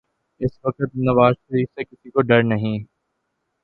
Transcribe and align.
اس 0.41 0.51
وقت 0.63 0.95
نواز 0.99 1.33
شریف 1.35 1.69
سے 1.69 1.83
کسی 1.85 2.09
کو 2.09 2.21
ڈر 2.21 2.43
نہیں۔ 2.43 2.83